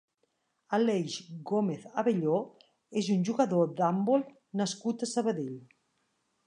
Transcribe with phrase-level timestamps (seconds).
[0.77, 1.17] Aleix
[1.51, 2.39] Gómez Abelló
[3.03, 4.27] és un jugador d'handbol
[4.63, 5.59] nascut a Sabadell.